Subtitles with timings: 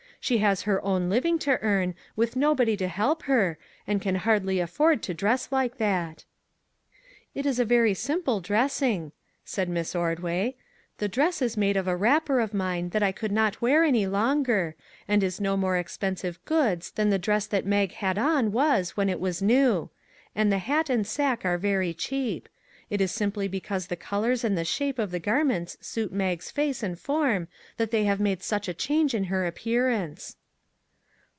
[0.23, 3.57] She has her own living to earn, with nobody to help her,
[3.87, 6.25] and can hardly afford to dress like that.""
[7.33, 10.57] It is very simple dressing," said Miss Ordway;
[10.99, 14.05] "the dress is made of a wrapper of mine that I could not wear any
[14.05, 14.75] longer,
[15.07, 19.09] and is no more expensive goods than the dress that Mag had on was when
[19.09, 19.89] it was new;
[20.35, 22.47] and the hat and sack are very cheap.
[22.89, 26.51] It is simply because the colors and the shape of the garments suit 160 SURPRISES
[26.51, 27.47] Mag's face and form
[27.77, 30.35] that they have made such a change in her appearance."